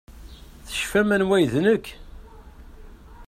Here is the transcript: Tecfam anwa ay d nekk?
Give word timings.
Tecfam 0.65 1.09
anwa 1.15 1.33
ay 1.37 1.45
d 1.51 1.53
nekk? 1.65 1.85